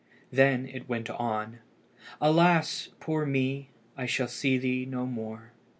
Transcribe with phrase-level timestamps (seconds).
[0.31, 1.59] Then it went on
[2.19, 2.89] "Alas!
[2.99, 3.69] poor me!
[3.95, 5.51] I shall see thee no more."